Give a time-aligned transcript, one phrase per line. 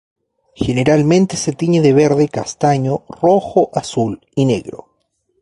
[0.55, 4.89] Generalmente se tiñe de verde, castaño, rojo, azul y negro.